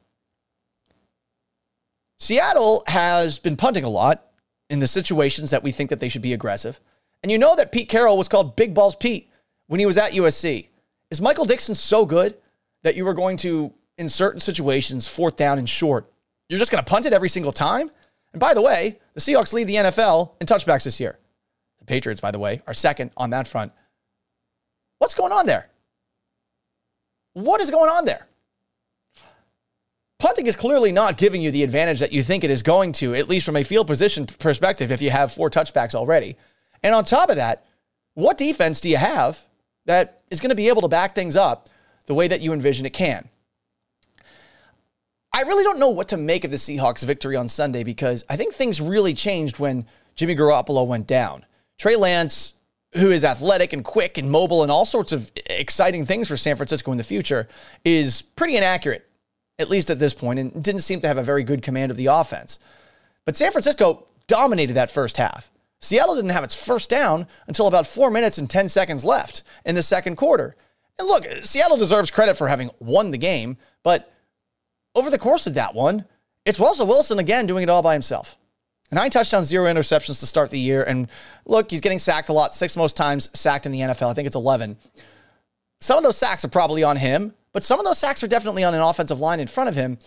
Seattle 2.19 2.83
has 2.87 3.39
been 3.39 3.57
punting 3.57 3.85
a 3.85 3.89
lot 3.89 4.27
in 4.69 4.81
the 4.81 4.87
situations 4.87 5.51
that 5.51 5.63
we 5.63 5.73
think 5.73 5.91
that 5.91 6.01
they 6.01 6.09
should 6.09 6.23
be 6.23 6.33
aggressive. 6.33 6.81
And 7.23 7.31
you 7.31 7.39
know 7.39 7.55
that 7.57 7.73
Pete 7.73 7.89
Carroll 7.89 8.17
was 8.17 8.29
called 8.29 8.57
Big 8.57 8.75
Balls 8.75 8.97
Pete 8.97 9.31
when 9.67 9.81
he 9.81 9.87
was 9.87 9.99
at 9.99 10.13
USC. 10.13 10.69
Is 11.11 11.21
Michael 11.21 11.45
Dickson 11.45 11.75
so 11.75 12.07
good 12.07 12.37
that 12.83 12.95
you 12.95 13.05
were 13.05 13.15
going 13.15 13.37
to, 13.39 13.73
in 13.99 14.09
certain 14.09 14.41
situations, 14.41 15.07
fourth 15.07 15.37
down 15.37 15.59
and 15.59 15.69
short, 15.69 16.11
you're 16.49 16.59
just 16.59 16.71
going 16.71 16.83
to 16.83 16.89
punt 16.89 17.07
it 17.07 17.13
every 17.13 17.29
single 17.29 17.53
time? 17.53 17.91
And 18.33 18.41
by 18.41 18.55
the 18.55 18.63
way, 18.63 18.99
the 19.15 19.21
Seahawks 19.21 19.53
lead 19.53 19.67
the 19.67 19.77
NFL 19.77 20.33
in 20.41 20.47
touchbacks 20.47 20.85
this 20.85 21.01
year. 21.01 21.19
The 21.79 21.85
Patriots, 21.85 22.21
by 22.21 22.31
the 22.31 22.39
way, 22.39 22.63
are 22.67 22.75
second 22.75 23.11
on 23.17 23.31
that 23.31 23.49
front. 23.49 23.73
What's 24.99 25.15
going 25.15 25.33
on 25.33 25.47
there? 25.47 25.69
What 27.33 27.61
is 27.61 27.71
going 27.71 27.91
on 27.91 28.05
there? 28.05 28.27
Punting 30.19 30.47
is 30.47 30.55
clearly 30.55 30.93
not 30.93 31.17
giving 31.17 31.41
you 31.41 31.51
the 31.51 31.65
advantage 31.65 32.01
that 32.01 32.13
you 32.13 32.23
think 32.23 32.45
it 32.45 32.51
is 32.51 32.63
going 32.63 32.93
to, 32.93 33.15
at 33.15 33.29
least 33.29 33.47
from 33.47 33.57
a 33.57 33.65
field 33.65 33.87
position 33.87 34.27
perspective, 34.27 34.93
if 34.93 35.01
you 35.01 35.11
have 35.11 35.33
four 35.33 35.49
touchbacks 35.49 35.95
already. 35.95 36.37
And 36.83 36.95
on 36.95 37.05
top 37.05 37.31
of 37.31 37.37
that, 37.37 37.67
what 38.15 38.39
defense 38.39 38.81
do 38.81 38.89
you 38.89 38.97
have 38.97 39.47
that 39.87 40.23
is 40.31 40.41
going 40.41 40.51
to 40.51 40.57
be 40.57 40.69
able 40.69 40.83
to 40.83 40.89
back 40.89 41.15
things 41.15 41.37
up 41.37 41.69
the 42.07 42.15
way 42.15 42.29
that 42.29 42.41
you 42.41 42.53
envision 42.53 42.87
it 42.87 42.93
can? 42.93 43.29
I 45.33 45.43
really 45.43 45.63
don't 45.63 45.79
know 45.79 45.91
what 45.91 46.09
to 46.09 46.17
make 46.17 46.45
of 46.45 46.51
the 46.51 46.57
Seahawks 46.57 47.05
victory 47.05 47.37
on 47.37 47.49
Sunday 47.49 47.85
because 47.85 48.25
I 48.29 48.37
think 48.37 48.53
things 48.53 48.81
really 48.81 49.15
changed 49.15 49.59
when 49.59 49.87
Jimmy 50.17 50.35
Garoppolo 50.35 50.87
went 50.87 51.07
down. 51.07 51.47
Trey 51.79 51.97
Lance, 51.97 52.55
who 52.95 53.11
is 53.11 53.25
athletic 53.25 53.73
and 53.73 53.85
quick 53.85 54.19
and 54.19 54.31
mobile 54.31 54.63
and 54.63 54.73
all 54.73 54.85
sorts 54.85 55.13
of 55.13 55.31
exciting 55.47 56.05
things 56.05 56.27
for 56.29 56.37
San 56.37 56.57
Francisco 56.57 56.91
in 56.91 56.99
the 56.99 57.05
future, 57.05 57.49
is 57.85 58.23
pretty 58.23 58.57
inaccurate, 58.57 59.09
at 59.59 59.71
least 59.71 59.89
at 59.89 60.01
this 60.01 60.15
point, 60.15 60.41
and 60.41 60.65
didn't 60.65 60.81
seem 60.81 61.01
to 61.01 61.09
have 61.09 61.17
a 61.17 61.23
very 61.23 61.45
good 61.45 61.63
command 61.63 61.93
of 61.93 61.97
the 61.97 62.07
offense. 62.07 62.59
But 63.25 63.37
San 63.37 63.53
Francisco 63.53 64.07
dominated 64.27 64.75
that 64.75 64.91
first 64.91 65.17
half. 65.17 65.51
Seattle 65.81 66.15
didn't 66.15 66.31
have 66.31 66.45
its 66.45 66.55
first 66.55 66.91
down 66.91 67.27
until 67.47 67.67
about 67.67 67.87
four 67.87 68.11
minutes 68.11 68.39
and 68.39 68.49
10 68.49 68.69
seconds 68.69 69.05
left 69.05 69.43
in 69.65 69.75
the 69.75 69.83
second 69.83 70.17
quarter. 70.17 70.57
And 70.99 71.09
look, 71.09 71.25
Seattle 71.43 71.79
deserves 71.79 72.11
credit 72.11 72.37
for 72.37 72.49
having 72.49 72.71
won 72.81 73.11
the 73.11 73.19
game, 73.19 73.57
but 73.83 74.13
over 74.95 75.09
the 75.11 75.19
course 75.19 75.47
of 75.47 75.55
that 75.55 75.75
one, 75.75 76.05
it's 76.45 76.61
Russell 76.61 76.87
Wilson 76.87 77.19
again 77.19 77.47
doing 77.47 77.63
it 77.63 77.71
all 77.71 77.83
by 77.83 77.95
himself. 77.95 78.37
Nine 78.93 79.11
touchdowns, 79.11 79.47
zero 79.47 79.73
interceptions 79.73 80.19
to 80.21 80.27
start 80.27 80.51
the 80.51 80.59
year. 80.59 80.83
And 80.83 81.09
look, 81.47 81.71
he's 81.71 81.81
getting 81.81 82.01
sacked 82.01 82.29
a 82.29 82.33
lot, 82.33 82.55
six 82.55 82.77
most 82.77 82.97
times 82.97 83.31
sacked 83.39 83.65
in 83.67 83.73
the 83.73 83.81
NFL. 83.81 84.11
I 84.11 84.15
think 84.15 84.27
it's 84.27 84.37
11. 84.37 84.77
Some 85.81 85.97
of 85.97 86.05
those 86.05 86.17
sacks 86.17 86.45
are 86.45 86.49
probably 86.49 86.83
on 86.83 86.97
him, 86.97 87.33
but 87.53 87.63
some 87.63 87.79
of 87.79 87.87
those 87.87 87.99
sacks 87.99 88.23
are 88.23 88.29
definitely 88.29 88.65
on 88.65 88.75
an 88.75 88.81
offensive 88.81 89.21
line 89.21 89.41
in 89.41 89.47
front 89.47 89.69
of 89.69 89.77
him. 89.77 89.99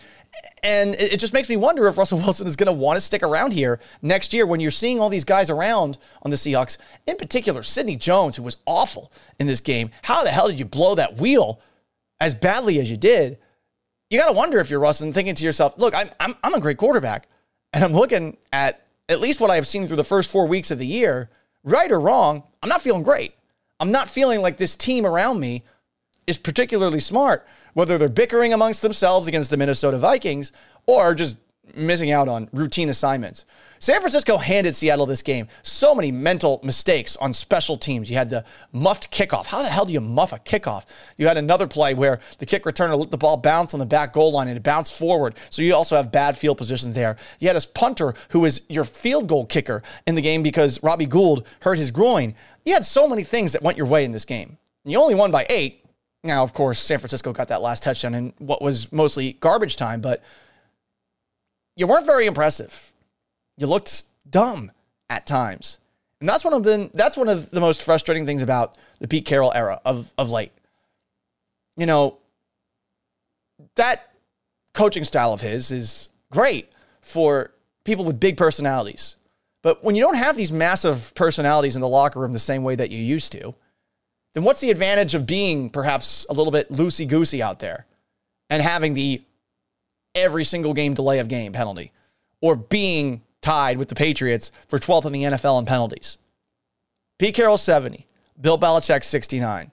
And 0.62 0.94
it 0.94 1.20
just 1.20 1.34
makes 1.34 1.50
me 1.50 1.56
wonder 1.56 1.86
if 1.88 1.98
Russell 1.98 2.18
Wilson 2.18 2.46
is 2.46 2.56
going 2.56 2.68
to 2.68 2.72
want 2.72 2.96
to 2.96 3.00
stick 3.02 3.22
around 3.22 3.52
here 3.52 3.80
next 4.00 4.32
year 4.32 4.46
when 4.46 4.60
you're 4.60 4.70
seeing 4.70 4.98
all 4.98 5.10
these 5.10 5.24
guys 5.24 5.50
around 5.50 5.98
on 6.22 6.30
the 6.30 6.38
Seahawks, 6.38 6.78
in 7.06 7.16
particular, 7.16 7.62
Sidney 7.62 7.96
Jones, 7.96 8.36
who 8.36 8.42
was 8.42 8.56
awful 8.64 9.12
in 9.38 9.46
this 9.46 9.60
game. 9.60 9.90
How 10.02 10.24
the 10.24 10.30
hell 10.30 10.48
did 10.48 10.58
you 10.58 10.64
blow 10.64 10.94
that 10.94 11.16
wheel 11.16 11.60
as 12.18 12.34
badly 12.34 12.80
as 12.80 12.90
you 12.90 12.96
did? 12.96 13.36
You 14.08 14.18
got 14.18 14.28
to 14.28 14.36
wonder 14.36 14.58
if 14.58 14.70
you're 14.70 14.80
Russell 14.80 15.04
and 15.06 15.14
thinking 15.14 15.34
to 15.34 15.44
yourself, 15.44 15.76
look, 15.76 15.94
I'm, 15.94 16.08
I'm, 16.18 16.34
I'm 16.42 16.54
a 16.54 16.60
great 16.60 16.78
quarterback. 16.78 17.28
And 17.74 17.84
I'm 17.84 17.92
looking 17.92 18.38
at 18.52 18.86
at 19.08 19.20
least 19.20 19.40
what 19.40 19.50
I've 19.50 19.66
seen 19.66 19.86
through 19.86 19.96
the 19.96 20.04
first 20.04 20.30
four 20.30 20.46
weeks 20.46 20.70
of 20.70 20.78
the 20.78 20.86
year, 20.86 21.28
right 21.62 21.90
or 21.90 22.00
wrong, 22.00 22.42
I'm 22.62 22.68
not 22.68 22.80
feeling 22.80 23.02
great. 23.02 23.34
I'm 23.80 23.90
not 23.90 24.08
feeling 24.08 24.40
like 24.40 24.56
this 24.56 24.76
team 24.76 25.04
around 25.04 25.40
me 25.40 25.64
is 26.26 26.38
particularly 26.38 27.00
smart 27.00 27.46
whether 27.74 27.98
they're 27.98 28.08
bickering 28.08 28.52
amongst 28.52 28.82
themselves 28.82 29.26
against 29.26 29.50
the 29.50 29.56
Minnesota 29.56 29.98
Vikings 29.98 30.52
or 30.86 31.14
just 31.14 31.36
missing 31.74 32.10
out 32.10 32.28
on 32.28 32.48
routine 32.52 32.88
assignments. 32.88 33.44
San 33.78 34.00
Francisco 34.00 34.38
handed 34.38 34.74
Seattle 34.74 35.04
this 35.04 35.22
game. 35.22 35.48
So 35.62 35.94
many 35.94 36.10
mental 36.10 36.60
mistakes 36.62 37.16
on 37.16 37.34
special 37.34 37.76
teams. 37.76 38.08
You 38.08 38.16
had 38.16 38.30
the 38.30 38.44
muffed 38.72 39.10
kickoff. 39.10 39.46
How 39.46 39.62
the 39.62 39.68
hell 39.68 39.84
do 39.84 39.92
you 39.92 40.00
muff 40.00 40.32
a 40.32 40.38
kickoff? 40.38 40.86
You 41.18 41.26
had 41.26 41.36
another 41.36 41.66
play 41.66 41.92
where 41.92 42.20
the 42.38 42.46
kick 42.46 42.64
returner 42.64 42.98
let 42.98 43.10
the 43.10 43.18
ball 43.18 43.36
bounce 43.36 43.74
on 43.74 43.80
the 43.80 43.86
back 43.86 44.14
goal 44.14 44.32
line 44.32 44.48
and 44.48 44.56
it 44.56 44.62
bounced 44.62 44.96
forward. 44.96 45.34
So 45.50 45.60
you 45.60 45.74
also 45.74 45.96
have 45.96 46.10
bad 46.12 46.38
field 46.38 46.56
position 46.56 46.94
there. 46.94 47.16
You 47.40 47.48
had 47.48 47.56
a 47.56 47.68
punter 47.74 48.14
who 48.30 48.40
was 48.40 48.62
your 48.68 48.84
field 48.84 49.26
goal 49.26 49.44
kicker 49.44 49.82
in 50.06 50.14
the 50.14 50.22
game 50.22 50.42
because 50.42 50.82
Robbie 50.82 51.06
Gould 51.06 51.46
hurt 51.60 51.76
his 51.76 51.90
groin. 51.90 52.34
You 52.64 52.72
had 52.72 52.86
so 52.86 53.06
many 53.06 53.24
things 53.24 53.52
that 53.52 53.62
went 53.62 53.76
your 53.76 53.86
way 53.86 54.04
in 54.04 54.12
this 54.12 54.24
game. 54.24 54.56
And 54.84 54.92
You 54.92 55.00
only 55.00 55.14
won 55.14 55.30
by 55.30 55.44
eight. 55.50 55.83
Now, 56.24 56.42
of 56.42 56.52
course, 56.52 56.80
San 56.80 56.98
Francisco 56.98 57.32
got 57.32 57.48
that 57.48 57.62
last 57.62 57.82
touchdown 57.84 58.14
in 58.14 58.32
what 58.38 58.60
was 58.60 58.90
mostly 58.90 59.34
garbage 59.34 59.76
time, 59.76 60.00
but 60.00 60.22
you 61.76 61.86
weren't 61.86 62.06
very 62.06 62.26
impressive 62.26 62.92
you 63.56 63.66
looked 63.66 64.04
dumb 64.28 64.72
at 65.08 65.26
times. 65.26 65.78
And 66.20 66.28
that's 66.28 66.44
one 66.44 66.54
of 66.54 66.64
the 66.64 66.90
that's 66.94 67.16
one 67.16 67.28
of 67.28 67.50
the 67.50 67.60
most 67.60 67.82
frustrating 67.82 68.24
things 68.26 68.42
about 68.42 68.76
the 68.98 69.08
Pete 69.08 69.26
Carroll 69.26 69.52
era 69.52 69.80
of 69.84 70.12
of 70.16 70.30
late. 70.30 70.52
You 71.76 71.86
know, 71.86 72.18
that 73.76 74.10
coaching 74.72 75.04
style 75.04 75.32
of 75.32 75.40
his 75.40 75.70
is 75.70 76.08
great 76.30 76.70
for 77.00 77.52
people 77.84 78.04
with 78.04 78.20
big 78.20 78.36
personalities. 78.36 79.16
But 79.62 79.82
when 79.82 79.94
you 79.94 80.02
don't 80.02 80.16
have 80.16 80.36
these 80.36 80.52
massive 80.52 81.14
personalities 81.14 81.74
in 81.74 81.80
the 81.80 81.88
locker 81.88 82.20
room 82.20 82.32
the 82.32 82.38
same 82.38 82.64
way 82.64 82.74
that 82.76 82.90
you 82.90 82.98
used 82.98 83.32
to, 83.32 83.54
then 84.34 84.44
what's 84.44 84.60
the 84.60 84.70
advantage 84.70 85.14
of 85.14 85.26
being 85.26 85.70
perhaps 85.70 86.26
a 86.28 86.32
little 86.32 86.52
bit 86.52 86.70
loosey 86.70 87.08
goosey 87.08 87.42
out 87.42 87.60
there 87.60 87.86
and 88.50 88.62
having 88.62 88.94
the 88.94 89.22
every 90.14 90.44
single 90.44 90.74
game 90.74 90.94
delay 90.94 91.18
of 91.18 91.28
game 91.28 91.52
penalty 91.52 91.92
or 92.40 92.54
being 92.54 93.22
tied 93.40 93.78
with 93.78 93.88
the 93.88 93.94
Patriots 93.94 94.52
for 94.68 94.78
12th 94.78 95.06
in 95.06 95.12
the 95.12 95.22
NFL 95.22 95.58
in 95.58 95.66
penalties. 95.66 96.18
Pete 97.18 97.34
Carroll 97.34 97.56
70, 97.56 98.06
Bill 98.40 98.58
Belichick 98.58 99.04
69. 99.04 99.70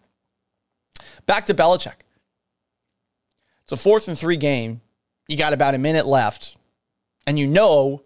Back 1.25 1.45
to 1.47 1.53
Belichick. 1.53 1.93
It's 3.63 3.71
a 3.71 3.77
fourth 3.77 4.07
and 4.07 4.17
three 4.17 4.37
game. 4.37 4.81
You 5.27 5.37
got 5.37 5.53
about 5.53 5.75
a 5.75 5.79
minute 5.79 6.05
left. 6.05 6.57
And 7.25 7.37
you 7.37 7.47
know 7.47 8.03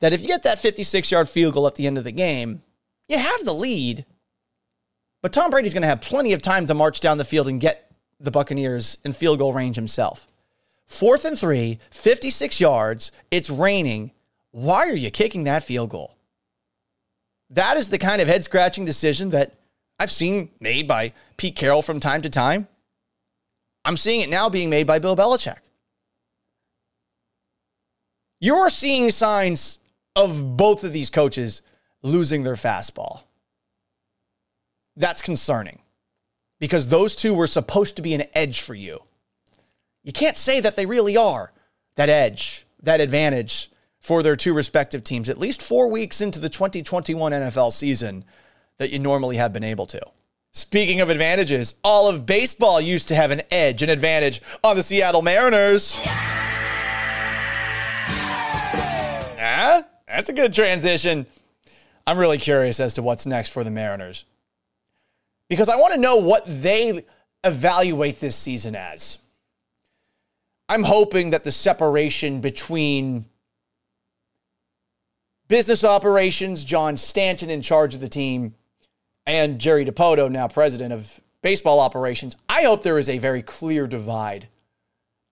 that 0.00 0.12
if 0.12 0.22
you 0.22 0.28
get 0.28 0.42
that 0.42 0.60
56 0.60 1.10
yard 1.10 1.28
field 1.28 1.54
goal 1.54 1.66
at 1.66 1.76
the 1.76 1.86
end 1.86 1.98
of 1.98 2.04
the 2.04 2.12
game, 2.12 2.62
you 3.08 3.18
have 3.18 3.44
the 3.44 3.52
lead. 3.52 4.04
But 5.24 5.32
Tom 5.32 5.50
Brady's 5.50 5.72
going 5.72 5.80
to 5.80 5.88
have 5.88 6.02
plenty 6.02 6.34
of 6.34 6.42
time 6.42 6.66
to 6.66 6.74
march 6.74 7.00
down 7.00 7.16
the 7.16 7.24
field 7.24 7.48
and 7.48 7.58
get 7.58 7.90
the 8.20 8.30
Buccaneers 8.30 8.98
in 9.06 9.14
field 9.14 9.38
goal 9.38 9.54
range 9.54 9.74
himself. 9.74 10.28
Fourth 10.86 11.24
and 11.24 11.38
three, 11.38 11.78
56 11.90 12.60
yards. 12.60 13.10
It's 13.30 13.48
raining. 13.48 14.10
Why 14.50 14.80
are 14.80 14.94
you 14.94 15.10
kicking 15.10 15.44
that 15.44 15.62
field 15.62 15.88
goal? 15.88 16.18
That 17.48 17.78
is 17.78 17.88
the 17.88 17.96
kind 17.96 18.20
of 18.20 18.28
head 18.28 18.44
scratching 18.44 18.84
decision 18.84 19.30
that 19.30 19.54
I've 19.98 20.10
seen 20.10 20.50
made 20.60 20.86
by 20.86 21.14
Pete 21.38 21.56
Carroll 21.56 21.80
from 21.80 22.00
time 22.00 22.20
to 22.20 22.28
time. 22.28 22.68
I'm 23.82 23.96
seeing 23.96 24.20
it 24.20 24.28
now 24.28 24.50
being 24.50 24.68
made 24.68 24.86
by 24.86 24.98
Bill 24.98 25.16
Belichick. 25.16 25.56
You're 28.40 28.68
seeing 28.68 29.10
signs 29.10 29.78
of 30.14 30.58
both 30.58 30.84
of 30.84 30.92
these 30.92 31.08
coaches 31.08 31.62
losing 32.02 32.42
their 32.42 32.56
fastball. 32.56 33.22
That's 34.96 35.22
concerning 35.22 35.80
because 36.60 36.88
those 36.88 37.16
two 37.16 37.34
were 37.34 37.46
supposed 37.46 37.96
to 37.96 38.02
be 38.02 38.14
an 38.14 38.24
edge 38.34 38.60
for 38.60 38.74
you. 38.74 39.00
You 40.02 40.12
can't 40.12 40.36
say 40.36 40.60
that 40.60 40.76
they 40.76 40.86
really 40.86 41.16
are 41.16 41.52
that 41.96 42.08
edge, 42.08 42.66
that 42.82 43.00
advantage 43.00 43.70
for 43.98 44.22
their 44.22 44.36
two 44.36 44.52
respective 44.52 45.02
teams, 45.02 45.28
at 45.30 45.38
least 45.38 45.62
four 45.62 45.88
weeks 45.88 46.20
into 46.20 46.38
the 46.38 46.48
2021 46.48 47.32
NFL 47.32 47.72
season 47.72 48.24
that 48.78 48.90
you 48.90 48.98
normally 48.98 49.36
have 49.36 49.52
been 49.52 49.64
able 49.64 49.86
to. 49.86 50.00
Speaking 50.52 51.00
of 51.00 51.10
advantages, 51.10 51.74
all 51.82 52.08
of 52.08 52.26
baseball 52.26 52.80
used 52.80 53.08
to 53.08 53.14
have 53.14 53.30
an 53.30 53.42
edge, 53.50 53.82
an 53.82 53.90
advantage 53.90 54.40
on 54.62 54.76
the 54.76 54.82
Seattle 54.82 55.22
Mariners. 55.22 55.98
Ah, 59.46 59.84
that's 60.06 60.28
a 60.28 60.32
good 60.32 60.54
transition. 60.54 61.26
I'm 62.06 62.18
really 62.18 62.38
curious 62.38 62.78
as 62.78 62.94
to 62.94 63.02
what's 63.02 63.26
next 63.26 63.50
for 63.50 63.64
the 63.64 63.70
Mariners 63.70 64.24
because 65.48 65.68
I 65.68 65.76
want 65.76 65.94
to 65.94 66.00
know 66.00 66.16
what 66.16 66.44
they 66.46 67.04
evaluate 67.42 68.20
this 68.20 68.36
season 68.36 68.74
as. 68.74 69.18
I'm 70.68 70.84
hoping 70.84 71.30
that 71.30 71.44
the 71.44 71.52
separation 71.52 72.40
between 72.40 73.26
business 75.48 75.84
operations, 75.84 76.64
John 76.64 76.96
Stanton 76.96 77.50
in 77.50 77.60
charge 77.60 77.94
of 77.94 78.00
the 78.00 78.08
team, 78.08 78.54
and 79.26 79.58
Jerry 79.58 79.84
Dipoto, 79.84 80.30
now 80.30 80.48
president 80.48 80.92
of 80.92 81.20
baseball 81.42 81.80
operations. 81.80 82.36
I 82.48 82.62
hope 82.62 82.82
there 82.82 82.98
is 82.98 83.08
a 83.08 83.18
very 83.18 83.42
clear 83.42 83.86
divide 83.86 84.48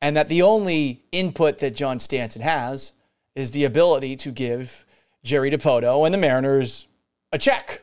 and 0.03 0.17
that 0.17 0.29
the 0.29 0.43
only 0.43 1.05
input 1.13 1.59
that 1.59 1.77
John 1.77 1.99
Stanton 1.99 2.43
has 2.43 2.93
is 3.35 3.53
the 3.53 3.65
ability 3.65 4.17
to 4.17 4.31
give 4.31 4.85
Jerry 5.23 5.51
Dipoto 5.51 6.05
and 6.05 6.13
the 6.13 6.19
Mariners 6.19 6.89
a 7.31 7.39
check. 7.39 7.83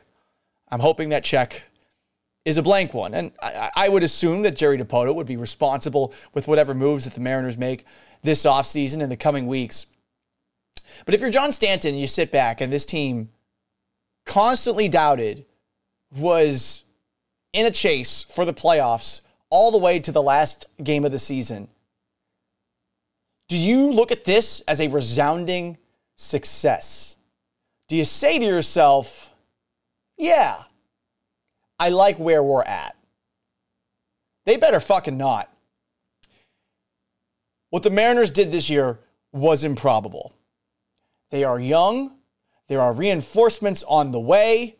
I'm 0.68 0.80
hoping 0.80 1.08
that 1.08 1.24
check 1.24 1.64
is 2.44 2.58
a 2.58 2.62
blank 2.62 2.94
one. 2.94 3.14
And 3.14 3.32
I, 3.42 3.70
I 3.76 3.88
would 3.88 4.02
assume 4.02 4.42
that 4.42 4.56
Jerry 4.56 4.78
Dipoto 4.78 5.14
would 5.14 5.26
be 5.26 5.36
responsible 5.36 6.14
with 6.34 6.48
whatever 6.48 6.74
moves 6.74 7.04
that 7.04 7.14
the 7.14 7.20
Mariners 7.20 7.58
make 7.58 7.84
this 8.22 8.44
offseason 8.44 9.00
in 9.00 9.08
the 9.08 9.16
coming 9.16 9.46
weeks. 9.46 9.86
But 11.04 11.14
if 11.14 11.20
you're 11.20 11.30
John 11.30 11.52
Stanton, 11.52 11.90
and 11.90 12.00
you 12.00 12.06
sit 12.06 12.30
back 12.30 12.60
and 12.60 12.72
this 12.72 12.86
team 12.86 13.30
constantly 14.24 14.88
doubted 14.88 15.44
was 16.16 16.84
in 17.52 17.66
a 17.66 17.70
chase 17.70 18.24
for 18.24 18.44
the 18.44 18.52
playoffs 18.52 19.20
all 19.48 19.70
the 19.70 19.78
way 19.78 19.98
to 19.98 20.12
the 20.12 20.22
last 20.22 20.66
game 20.82 21.04
of 21.04 21.12
the 21.12 21.18
season. 21.18 21.68
Do 23.48 23.56
you 23.56 23.90
look 23.92 24.12
at 24.12 24.24
this 24.24 24.60
as 24.62 24.80
a 24.80 24.88
resounding 24.88 25.76
success? 26.16 27.16
Do 27.88 27.96
you 27.96 28.04
say 28.04 28.38
to 28.38 28.44
yourself, 28.44 29.32
yeah, 30.16 30.62
I 31.80 31.88
like 31.88 32.18
where 32.18 32.42
we're 32.42 32.62
at? 32.62 32.94
They 34.44 34.58
better 34.58 34.80
fucking 34.80 35.16
not. 35.16 35.50
What 37.70 37.82
the 37.82 37.90
Mariners 37.90 38.30
did 38.30 38.52
this 38.52 38.68
year 38.68 39.00
was 39.32 39.64
improbable. 39.64 40.34
They 41.30 41.42
are 41.42 41.58
young. 41.58 42.12
There 42.68 42.82
are 42.82 42.92
reinforcements 42.92 43.82
on 43.88 44.12
the 44.12 44.20
way. 44.20 44.76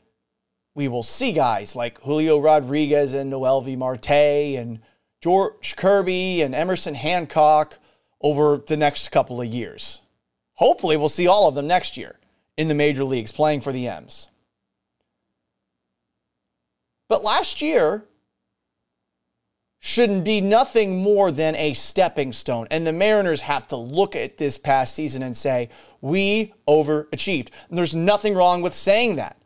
We 0.74 0.88
will 0.88 1.02
see 1.02 1.32
guys 1.32 1.74
like 1.74 2.02
Julio 2.02 2.38
Rodriguez 2.38 3.14
and 3.14 3.32
Noelvi 3.32 3.78
Marte 3.78 4.10
and 4.10 4.80
George 5.22 5.76
Kirby 5.76 6.42
and 6.42 6.54
Emerson 6.54 6.94
Hancock 6.94 7.78
over 8.20 8.58
the 8.58 8.76
next 8.76 9.08
couple 9.10 9.40
of 9.40 9.48
years. 9.48 10.02
Hopefully, 10.54 10.98
we'll 10.98 11.08
see 11.08 11.26
all 11.26 11.48
of 11.48 11.54
them 11.54 11.66
next 11.66 11.96
year 11.96 12.18
in 12.58 12.68
the 12.68 12.74
major 12.74 13.04
leagues 13.04 13.32
playing 13.32 13.62
for 13.62 13.72
the 13.72 13.88
M's. 13.88 14.28
But 17.10 17.24
last 17.24 17.60
year, 17.60 18.04
shouldn't 19.80 20.24
be 20.24 20.40
nothing 20.40 21.02
more 21.02 21.32
than 21.32 21.56
a 21.56 21.74
stepping 21.74 22.32
stone. 22.32 22.68
And 22.70 22.86
the 22.86 22.92
Mariners 22.92 23.40
have 23.40 23.66
to 23.68 23.76
look 23.76 24.14
at 24.14 24.36
this 24.36 24.56
past 24.56 24.94
season 24.94 25.24
and 25.24 25.36
say, 25.36 25.70
we 26.00 26.54
overachieved. 26.68 27.48
And 27.68 27.76
there's 27.76 27.96
nothing 27.96 28.34
wrong 28.34 28.62
with 28.62 28.74
saying 28.74 29.16
that. 29.16 29.42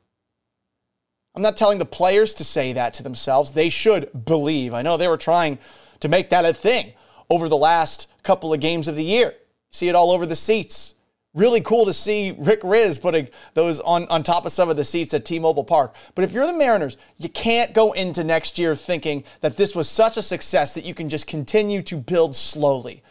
I'm 1.34 1.40
not 1.40 1.56
telling 1.56 1.78
the 1.78 1.86
players 1.86 2.34
to 2.34 2.44
say 2.44 2.74
that 2.74 2.92
to 2.94 3.02
themselves. 3.02 3.52
They 3.52 3.70
should 3.70 4.10
believe. 4.26 4.74
I 4.74 4.82
know 4.82 4.98
they 4.98 5.08
were 5.08 5.16
trying 5.16 5.58
to 6.00 6.08
make 6.08 6.28
that 6.28 6.44
a 6.44 6.52
thing 6.52 6.92
over 7.30 7.48
the 7.48 7.56
last 7.56 8.08
couple 8.22 8.52
of 8.52 8.60
games 8.60 8.88
of 8.88 8.96
the 8.96 9.04
year. 9.04 9.34
See 9.70 9.88
it 9.88 9.94
all 9.94 10.10
over 10.10 10.26
the 10.26 10.36
seats 10.36 10.93
really 11.34 11.60
cool 11.60 11.84
to 11.84 11.92
see 11.92 12.34
Rick 12.38 12.62
Rizzs 12.62 13.00
putting 13.00 13.28
those 13.54 13.80
on, 13.80 14.06
on 14.06 14.22
top 14.22 14.46
of 14.46 14.52
some 14.52 14.68
of 14.70 14.76
the 14.76 14.84
seats 14.84 15.12
at 15.14 15.24
T-Mobile 15.24 15.64
Park. 15.64 15.94
But 16.14 16.24
if 16.24 16.32
you're 16.32 16.46
the 16.46 16.52
Mariners, 16.52 16.96
you 17.18 17.28
can't 17.28 17.74
go 17.74 17.92
into 17.92 18.22
next 18.22 18.58
year 18.58 18.76
thinking 18.76 19.24
that 19.40 19.56
this 19.56 19.74
was 19.74 19.88
such 19.88 20.16
a 20.16 20.22
success 20.22 20.74
that 20.74 20.84
you 20.84 20.94
can 20.94 21.08
just 21.08 21.26
continue 21.26 21.82
to 21.82 21.96
build 21.96 22.36
slowly. 22.36 23.02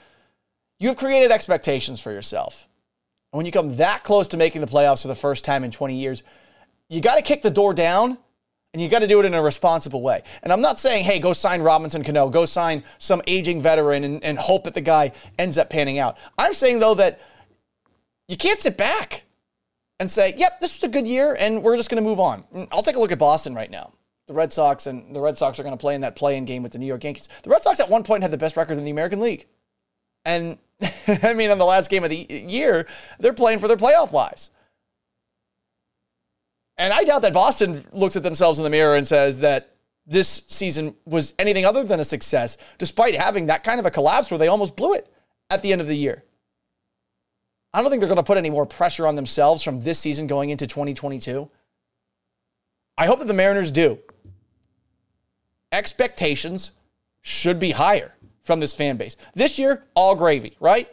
You've 0.80 0.96
created 0.96 1.32
expectations 1.32 2.00
for 2.00 2.12
yourself. 2.12 2.68
And 3.32 3.38
when 3.38 3.46
you 3.46 3.52
come 3.52 3.76
that 3.76 4.04
close 4.04 4.28
to 4.30 4.38
making 4.38 4.62
the 4.62 4.68
playoffs 4.68 5.02
for 5.02 5.10
the 5.10 5.16
first 5.16 5.44
time 5.44 5.64
in 5.64 5.72
20 5.72 5.96
years, 5.96 6.24
you 6.90 7.02
got 7.02 7.16
to 7.16 7.22
kick 7.22 7.42
the 7.42 7.52
door 7.52 7.74
down 7.74 8.18
and 8.74 8.82
you 8.82 8.88
got 8.88 9.00
to 9.00 9.08
do 9.08 9.20
it 9.20 9.26
in 9.26 9.34
a 9.34 9.42
responsible 9.42 10.02
way. 10.02 10.24
And 10.42 10.54
I'm 10.54 10.62
not 10.62 10.80
saying, 10.80 11.04
hey, 11.04 11.20
go 11.20 11.34
sign 11.34 11.62
Robinson 11.62 12.04
Cano, 12.04 12.30
go 12.30 12.46
sign 12.46 12.84
some 13.00 13.22
aging 13.28 13.62
veteran 13.62 14.04
and, 14.04 14.24
and 14.24 14.38
hope 14.38 14.64
that 14.64 14.74
the 14.74 14.82
guy 14.82 15.12
ends 15.38 15.58
up 15.58 15.70
panning 15.70 16.00
out. 16.00 16.18
I'm 16.38 16.54
saying, 16.54 16.80
though, 16.80 16.94
that– 16.96 17.20
you 18.28 18.38
can't 18.38 18.60
sit 18.60 18.78
back 18.78 19.24
and 20.00 20.10
say, 20.10 20.34
yep, 20.38 20.60
this 20.60 20.76
was 20.76 20.84
a 20.84 20.92
good 20.92 21.08
year 21.08 21.36
and 21.40 21.64
we're 21.64 21.78
just 21.78 21.90
going 21.90 22.02
to 22.02 22.08
move 22.08 22.20
on. 22.20 22.44
Mm, 22.54 22.68
I'll 22.72 22.84
take 22.84 22.96
a 22.96 23.00
look 23.00 23.12
at 23.12 23.20
Boston 23.20 23.54
right 23.54 23.70
now. 23.70 23.94
The 24.28 24.34
Red 24.34 24.54
Sox 24.54 24.88
and 24.88 25.16
the 25.16 25.20
Red 25.20 25.38
Sox 25.38 25.60
are 25.60 25.64
going 25.64 25.76
to 25.76 25.82
play 25.82 25.96
in 25.96 26.02
that 26.02 26.16
play 26.16 26.38
in 26.38 26.46
game 26.46 26.64
with 26.64 26.72
the 26.72 26.80
New 26.80 26.86
York 26.86 27.04
Yankees. 27.04 27.28
The 27.44 27.50
Red 27.50 27.62
Sox 27.62 27.80
at 27.80 27.90
one 27.90 28.04
point 28.04 28.24
had 28.24 28.32
the 28.32 28.38
best 28.38 28.56
record 28.56 28.78
in 28.78 28.86
the 28.86 28.92
American 28.92 29.20
League. 29.20 29.48
And 30.26 30.58
I 31.08 31.34
mean, 31.34 31.52
in 31.52 31.58
the 31.58 31.66
last 31.66 31.90
game 31.90 32.04
of 32.04 32.10
the 32.10 32.26
year, 32.30 32.88
they're 33.20 33.34
playing 33.34 33.60
for 33.60 33.68
their 33.68 33.78
playoff 33.78 34.12
lives. 34.12 34.50
And 36.78 36.92
I 36.92 37.04
doubt 37.04 37.22
that 37.22 37.34
Boston 37.34 37.86
looks 37.92 38.16
at 38.16 38.24
themselves 38.24 38.58
in 38.58 38.64
the 38.64 38.70
mirror 38.70 38.96
and 38.96 39.08
says 39.08 39.40
that 39.40 39.76
this 40.06 40.44
season 40.48 40.96
was 41.06 41.34
anything 41.38 41.66
other 41.66 41.84
than 41.84 42.00
a 42.00 42.06
success, 42.06 42.58
despite 42.78 43.16
having 43.16 43.46
that 43.46 43.64
kind 43.64 43.80
of 43.80 43.86
a 43.86 43.92
collapse 43.92 44.32
where 44.32 44.38
they 44.38 44.48
almost 44.48 44.76
blew 44.76 44.94
it 44.94 45.14
at 45.50 45.62
the 45.62 45.72
end 45.72 45.82
of 45.82 45.88
the 45.88 45.96
year. 45.96 46.24
I 47.74 47.82
don't 47.82 47.90
think 47.90 48.02
they're 48.02 48.08
going 48.08 48.18
to 48.18 48.24
put 48.24 48.38
any 48.38 48.52
more 48.52 48.66
pressure 48.66 49.08
on 49.08 49.16
themselves 49.16 49.64
from 49.64 49.82
this 49.82 50.00
season 50.00 50.28
going 50.28 50.52
into 50.52 50.68
2022. 50.68 51.50
I 52.98 53.08
hope 53.08 53.20
that 53.20 53.28
the 53.28 53.34
Mariners 53.34 53.72
do. 53.72 53.98
Expectations 55.72 56.72
should 57.22 57.58
be 57.58 57.72
higher 57.72 58.14
from 58.42 58.60
this 58.60 58.76
fan 58.76 58.98
base. 58.98 59.16
This 59.34 59.58
year, 59.58 59.86
all 59.96 60.16
gravy, 60.16 60.56
right? 60.60 60.88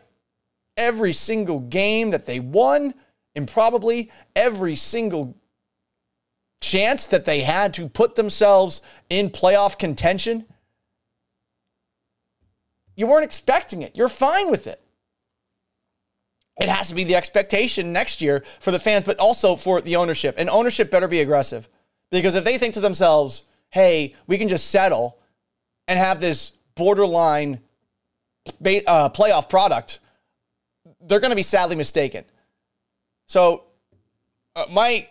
Every 0.77 1.13
single 1.13 1.61
game 1.61 2.11
that 2.11 2.25
they 2.25 2.41
won, 2.41 2.95
and 3.35 3.47
probably 3.47 4.11
every 4.35 4.75
single 4.75 5.37
chance 6.63 7.07
that 7.09 7.27
they 7.27 7.41
had 7.41 7.75
to 7.75 7.89
put 7.89 8.15
themselves 8.15 8.81
in 9.11 9.29
playoff 9.29 9.79
contention, 9.79 10.47
you 12.97 13.07
weren't 13.07 13.25
expecting 13.25 13.83
it. 13.83 13.97
You're 13.97 14.09
fine 14.09 14.51
with 14.51 14.67
it. 14.67 14.81
It 16.59 16.69
has 16.69 16.89
to 16.89 16.95
be 16.95 17.05
the 17.05 17.17
expectation 17.17 17.93
next 17.93 18.21
year 18.21 18.45
for 18.61 18.71
the 18.71 18.79
fans, 18.79 19.05
but 19.05 19.19
also 19.19 19.57
for 19.57 19.81
the 19.81 19.97
ownership. 19.97 20.35
And 20.39 20.51
ownership 20.51 20.91
better 20.91 21.09
be 21.09 21.21
aggressive. 21.21 21.69
Because 22.11 22.35
if 22.35 22.45
they 22.45 22.59
think 22.59 22.75
to 22.75 22.81
themselves, 22.81 23.45
hey, 23.71 24.15
we 24.27 24.37
can 24.37 24.49
just 24.49 24.71
settle 24.71 25.19
and 25.89 25.99
have 25.99 26.21
this 26.21 26.53
borderline 26.75 27.61
uh, 28.47 29.09
playoff 29.11 29.49
product, 29.49 30.01
they're 31.01 31.21
going 31.21 31.31
to 31.31 31.37
be 31.37 31.43
sadly 31.43 31.77
mistaken. 31.77 32.25
So, 33.27 33.65
uh, 34.57 34.67
my 34.71 35.09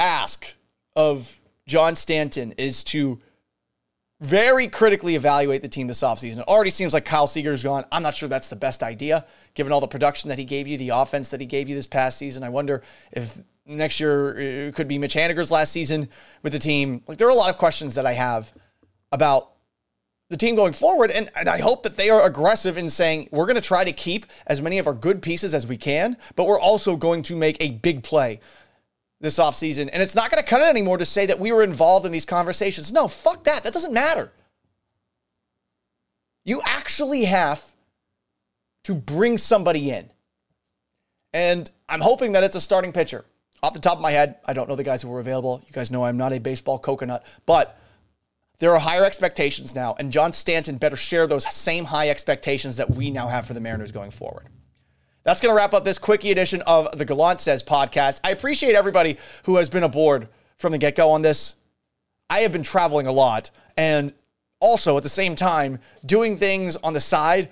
ask 0.00 0.54
of 0.96 1.38
John 1.66 1.94
Stanton 1.96 2.52
is 2.56 2.82
to 2.84 3.18
very 4.20 4.66
critically 4.66 5.14
evaluate 5.14 5.62
the 5.62 5.68
team 5.68 5.86
this 5.86 6.02
offseason. 6.02 6.38
It 6.38 6.48
already 6.48 6.70
seems 6.70 6.92
like 6.92 7.04
Kyle 7.04 7.26
Seager's 7.26 7.62
gone. 7.62 7.84
I'm 7.92 8.02
not 8.02 8.16
sure 8.16 8.28
that's 8.28 8.48
the 8.48 8.56
best 8.56 8.82
idea, 8.82 9.24
given 9.54 9.72
all 9.72 9.80
the 9.80 9.88
production 9.88 10.28
that 10.28 10.38
he 10.38 10.44
gave 10.44 10.66
you, 10.66 10.76
the 10.76 10.88
offense 10.90 11.28
that 11.30 11.40
he 11.40 11.46
gave 11.46 11.68
you 11.68 11.74
this 11.74 11.86
past 11.86 12.18
season. 12.18 12.42
I 12.42 12.48
wonder 12.48 12.82
if 13.12 13.38
next 13.64 14.00
year 14.00 14.36
it 14.36 14.74
could 14.74 14.88
be 14.88 14.98
Mitch 14.98 15.14
Haniger's 15.14 15.50
last 15.50 15.72
season 15.72 16.08
with 16.42 16.52
the 16.52 16.58
team. 16.58 17.02
Like 17.06 17.18
there 17.18 17.28
are 17.28 17.32
a 17.32 17.34
lot 17.34 17.50
of 17.50 17.58
questions 17.58 17.94
that 17.94 18.06
I 18.06 18.12
have 18.12 18.52
about 19.12 19.52
the 20.30 20.36
team 20.36 20.56
going 20.56 20.72
forward. 20.72 21.10
And, 21.10 21.30
and 21.36 21.48
I 21.48 21.60
hope 21.60 21.84
that 21.84 21.96
they 21.96 22.10
are 22.10 22.26
aggressive 22.26 22.76
in 22.76 22.90
saying 22.90 23.28
we're 23.30 23.46
going 23.46 23.56
to 23.56 23.62
try 23.62 23.84
to 23.84 23.92
keep 23.92 24.26
as 24.46 24.60
many 24.60 24.78
of 24.78 24.86
our 24.86 24.94
good 24.94 25.22
pieces 25.22 25.54
as 25.54 25.66
we 25.66 25.76
can, 25.76 26.16
but 26.36 26.46
we're 26.46 26.60
also 26.60 26.96
going 26.96 27.22
to 27.24 27.36
make 27.36 27.56
a 27.60 27.70
big 27.70 28.02
play 28.02 28.40
this 29.20 29.38
offseason. 29.38 29.88
And 29.92 30.02
it's 30.02 30.14
not 30.14 30.30
going 30.30 30.42
to 30.42 30.48
cut 30.48 30.60
it 30.60 30.66
anymore 30.66 30.98
to 30.98 31.04
say 31.04 31.26
that 31.26 31.40
we 31.40 31.52
were 31.52 31.62
involved 31.62 32.06
in 32.06 32.12
these 32.12 32.24
conversations. 32.24 32.92
No, 32.92 33.08
fuck 33.08 33.44
that. 33.44 33.64
That 33.64 33.72
doesn't 33.72 33.92
matter. 33.92 34.32
You 36.44 36.60
actually 36.64 37.24
have 37.24 37.64
to 38.84 38.94
bring 38.94 39.38
somebody 39.38 39.90
in. 39.90 40.10
And 41.32 41.70
I'm 41.88 42.00
hoping 42.00 42.32
that 42.32 42.44
it's 42.44 42.56
a 42.56 42.60
starting 42.60 42.92
pitcher. 42.92 43.24
Off 43.62 43.74
the 43.74 43.80
top 43.80 43.96
of 43.96 44.02
my 44.02 44.12
head, 44.12 44.36
I 44.46 44.52
don't 44.52 44.68
know 44.68 44.76
the 44.76 44.84
guys 44.84 45.02
who 45.02 45.08
were 45.08 45.20
available. 45.20 45.62
You 45.66 45.72
guys 45.72 45.90
know 45.90 46.04
I'm 46.04 46.16
not 46.16 46.32
a 46.32 46.38
baseball 46.38 46.78
coconut, 46.78 47.26
but 47.44 47.78
there 48.60 48.72
are 48.72 48.78
higher 48.78 49.04
expectations 49.04 49.74
now, 49.74 49.94
and 49.98 50.10
John 50.10 50.32
Stanton 50.32 50.78
better 50.78 50.96
share 50.96 51.26
those 51.26 51.52
same 51.52 51.86
high 51.86 52.08
expectations 52.08 52.76
that 52.76 52.90
we 52.90 53.10
now 53.10 53.28
have 53.28 53.46
for 53.46 53.54
the 53.54 53.60
Mariners 53.60 53.92
going 53.92 54.10
forward. 54.10 54.46
That's 55.28 55.42
going 55.42 55.50
to 55.50 55.56
wrap 55.56 55.74
up 55.74 55.84
this 55.84 55.98
quickie 55.98 56.30
edition 56.30 56.62
of 56.62 56.96
the 56.96 57.04
Gallant 57.04 57.42
Says 57.42 57.62
podcast. 57.62 58.18
I 58.24 58.30
appreciate 58.30 58.74
everybody 58.74 59.18
who 59.42 59.56
has 59.56 59.68
been 59.68 59.82
aboard 59.82 60.26
from 60.56 60.72
the 60.72 60.78
get 60.78 60.94
go 60.96 61.10
on 61.10 61.20
this. 61.20 61.54
I 62.30 62.38
have 62.38 62.52
been 62.52 62.62
traveling 62.62 63.06
a 63.06 63.12
lot 63.12 63.50
and 63.76 64.14
also 64.58 64.96
at 64.96 65.02
the 65.02 65.10
same 65.10 65.36
time 65.36 65.80
doing 66.06 66.38
things 66.38 66.76
on 66.76 66.94
the 66.94 67.00
side 67.00 67.50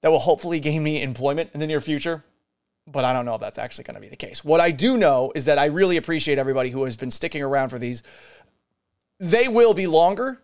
that 0.00 0.10
will 0.10 0.20
hopefully 0.20 0.58
gain 0.58 0.82
me 0.82 1.02
employment 1.02 1.50
in 1.52 1.60
the 1.60 1.66
near 1.66 1.82
future. 1.82 2.24
But 2.86 3.04
I 3.04 3.12
don't 3.12 3.26
know 3.26 3.34
if 3.34 3.42
that's 3.42 3.58
actually 3.58 3.84
going 3.84 3.96
to 3.96 4.00
be 4.00 4.08
the 4.08 4.16
case. 4.16 4.42
What 4.42 4.62
I 4.62 4.70
do 4.70 4.96
know 4.96 5.32
is 5.34 5.44
that 5.44 5.58
I 5.58 5.66
really 5.66 5.98
appreciate 5.98 6.38
everybody 6.38 6.70
who 6.70 6.84
has 6.84 6.96
been 6.96 7.10
sticking 7.10 7.42
around 7.42 7.68
for 7.68 7.78
these. 7.78 8.02
They 9.20 9.48
will 9.48 9.74
be 9.74 9.86
longer, 9.86 10.40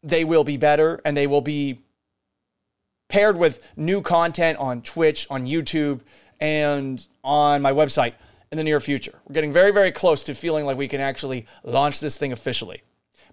they 0.00 0.22
will 0.22 0.44
be 0.44 0.58
better, 0.58 1.00
and 1.04 1.16
they 1.16 1.26
will 1.26 1.40
be 1.40 1.80
paired 3.10 3.36
with 3.36 3.62
new 3.76 4.00
content 4.00 4.58
on 4.58 4.80
Twitch, 4.80 5.26
on 5.28 5.46
YouTube, 5.46 6.00
and 6.40 7.06
on 7.22 7.60
my 7.60 7.72
website 7.72 8.14
in 8.50 8.56
the 8.56 8.64
near 8.64 8.80
future. 8.80 9.20
We're 9.28 9.34
getting 9.34 9.52
very, 9.52 9.70
very 9.70 9.90
close 9.90 10.24
to 10.24 10.34
feeling 10.34 10.64
like 10.64 10.76
we 10.76 10.88
can 10.88 11.00
actually 11.00 11.46
launch 11.62 12.00
this 12.00 12.16
thing 12.16 12.32
officially. 12.32 12.82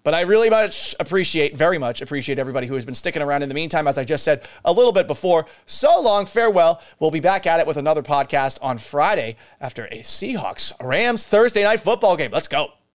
But 0.04 0.14
I 0.14 0.20
really 0.22 0.48
much 0.48 0.94
appreciate, 1.00 1.56
very 1.56 1.76
much 1.76 2.00
appreciate 2.00 2.38
everybody 2.38 2.66
who 2.66 2.74
has 2.74 2.84
been 2.84 2.94
sticking 2.94 3.20
around 3.20 3.42
in 3.42 3.48
the 3.48 3.54
meantime. 3.54 3.88
As 3.88 3.98
I 3.98 4.04
just 4.04 4.22
said 4.22 4.46
a 4.64 4.72
little 4.72 4.92
bit 4.92 5.06
before, 5.06 5.46
so 5.66 6.00
long, 6.00 6.24
farewell. 6.24 6.80
We'll 7.00 7.10
be 7.10 7.20
back 7.20 7.46
at 7.46 7.58
it 7.60 7.66
with 7.66 7.76
another 7.76 8.02
podcast 8.02 8.58
on 8.62 8.78
Friday 8.78 9.36
after 9.60 9.86
a 9.86 10.00
Seahawks 10.00 10.72
Rams 10.82 11.26
Thursday 11.26 11.64
night 11.64 11.80
football 11.80 12.16
game. 12.16 12.30
Let's 12.30 12.48
go. 12.48 12.77